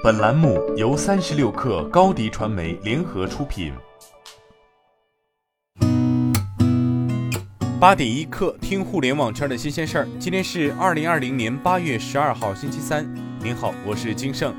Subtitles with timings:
[0.00, 3.72] 本栏目由三十六氪高低传媒联合出品。
[7.80, 10.08] 八点一刻，听互联网圈的新鲜事儿。
[10.20, 13.12] 今天是二零二零年八月十二号，星期三。
[13.42, 14.54] 您好，我是金盛。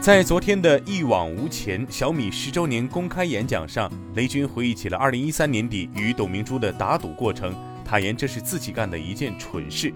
[0.00, 9.92] 在昨天的一往无前小米十周年公开演讲上，雷军回忆起了二零一三年底与董明珠的打赌过程，坦言这是自己干的一件蠢事。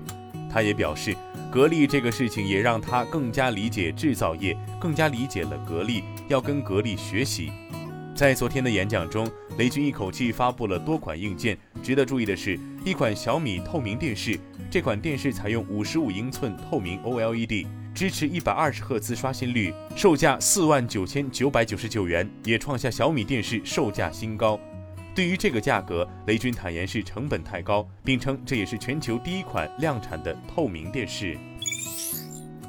[0.53, 1.17] 他也表示，
[1.51, 7.53] 格力这个事情也让他更加理解制造业，更加理解了格力，要跟格力学习。
[8.15, 11.57] 在昨天的演讲中，雷军一口气发布了多款硬件。
[11.83, 14.39] 值得注意的是，一款小米透明电视，
[14.71, 24.61] 这款电视采用五十五英寸透明 OLED，支持一百二十赫兹刷新率，售价四万九千九百九十九元，也创下小米电视售价新高。
[25.15, 31.37] 对于这个价格，雷军坦言是成本太高，并称这也是全球第一款量产的透明电视。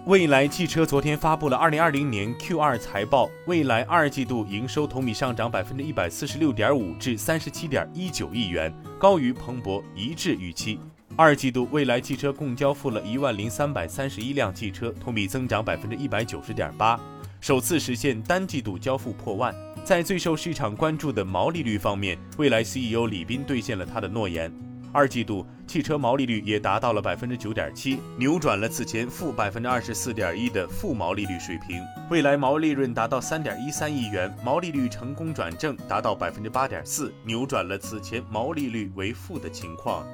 [0.07, 10.79] 蔚来汽车昨天发布了二零二零年 Q 二财报，蔚来二季度营收同比上涨百分之一百四十六点五至三十七点一九亿元，高于彭博一致预期。
[11.15, 16.99] 二季度蔚来汽车共交付了一万零三百三十一辆汽车，同比增长百分之一百九十点八，
[17.41, 19.53] 首次实现单季度交付破万。
[19.83, 24.53] 在最受市场关注的毛利率方面，蔚来 CEO 李斌兑现了他的诺言。
[24.93, 31.81] 二季度汽车毛利率也达到了百分之九点七，扭转了此前负百分之二十四点一的负毛利率水平。
[32.11, 40.05] 未来毛利润达到三点一三亿元，毛利率成功转正，达到百分之八点四，扭转了此前毛利率为负的情况。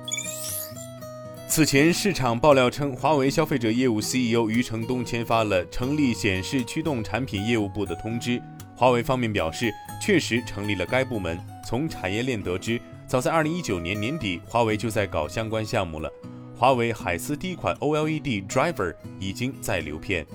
[1.50, 8.40] 此前市场爆料称，华为消费者业务 CEO 余承东签发了成立显示驱动产品业务部的通知。
[8.76, 11.40] 华为方面表示，确实成立了该部门。
[11.66, 16.12] 从产业链得知，早在二零一九年年底，华为就在搞相关项目了。
[16.54, 20.28] 华为海思第一款 OLED driver 已经在流片。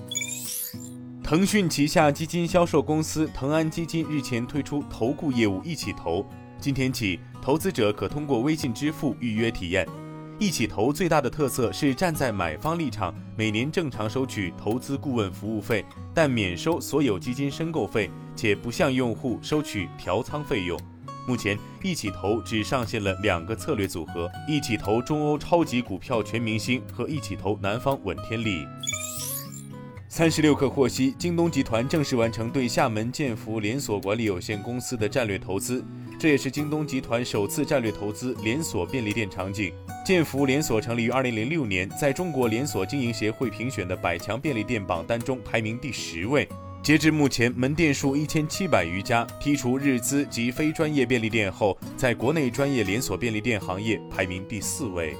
[1.23, 6.25] 腾讯旗下基金销售公司腾安基金日前推出投顾业务一起投，
[6.59, 9.87] 今天起，投资者可通过微信支付预约体验。
[10.39, 20.77] 一起投最大的特色是站在买方立场，每年正常收取投资顾问服务费，但免收所有基金申购费，且不向用户收取调仓费用。
[21.27, 28.65] 目前，一起投只上线了两个策略组合：一起投中欧超级股票全明星和一起投南方稳天利。
[30.09, 35.83] 三十六氪获悉，京东集团正式完成对厦门建福连锁管理有限公司的战略投资，
[36.23, 39.73] 这也是京东集团首次战略投资连锁便利店场景。
[40.05, 46.47] 建福连锁成立于二零零六年，在中国连锁经营协会评选的百强便利店榜单中排名第十位。
[46.81, 55.17] 截至目前，门店数一千七百余家，剔除日资及非专业便利店后，在国内专业连锁便利店行业排名第四位。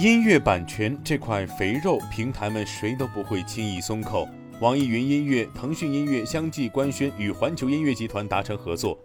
[0.00, 4.28] 音乐版权这块肥肉，平台们谁都不会轻易松口。
[4.60, 8.98] 网易云音乐、腾讯音乐相继官宣与环球音乐集团达成合作。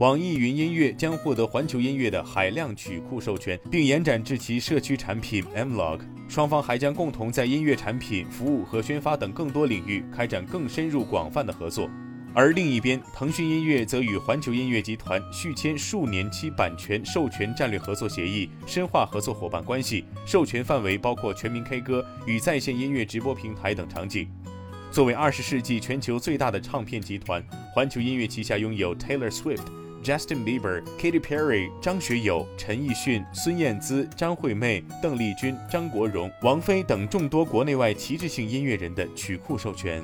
[0.00, 6.00] 网易云音乐将获得环球音乐的海量曲库授权，并延展至其社区产品 Mlog。
[6.26, 11.86] 双方还将共同在音乐产品、服务和宣发等更多领域开展更深入、广泛的合作。
[12.32, 20.06] 而另一边，腾讯音乐则与环球音乐集团续签数年期版权授权战略合作协议，深化合作伙伴关系。
[20.24, 24.26] 授权范围包括全民 K 歌与在线音乐直播平台等场景。
[24.90, 27.44] 作为二十世纪全球最大的唱片集团，
[27.74, 29.60] 环球音乐旗下拥有 Taylor Swift。
[30.02, 40.02] Justin Bieber、Katy Perry、张学友、陈奕迅、孙燕姿、张惠妹、邓丽君、张国荣、王菲等众多国内外旗帜性音乐人的曲库授权。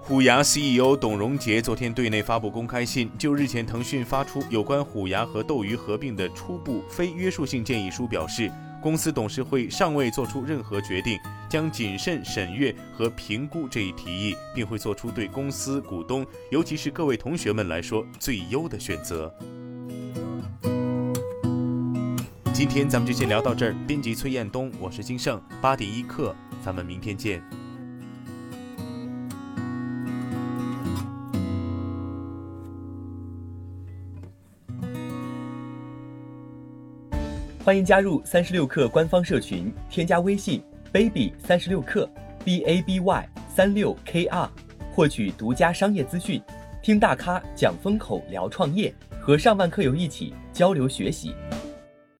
[0.00, 8.50] 虎牙 CEO 董荣杰昨天对内发布公开信，就日前腾讯发出有关虎牙和斗鱼合并的初步非约束性建议书表示。
[8.82, 11.18] 公司董事会尚未做出任何决定，
[11.48, 19.32] 将谨慎审阅和评估这一提议，并会做出对公司股东，尤其是各位同学们来说最优的选择。
[22.52, 23.76] 今天咱们就先聊到这儿。
[23.86, 27.42] 编辑崔彦东，我是金盛八点一刻，咱们明天见。
[37.62, 40.62] 欢迎加入三十六氪官方社群，添加微信
[40.92, 42.08] baby 三十六克
[42.44, 44.50] b a b y 三六 k r，
[44.92, 46.40] 获取独家商业资讯，
[46.82, 51.34] 听大咖讲风口，聊创业，和上万客友一起交流学习。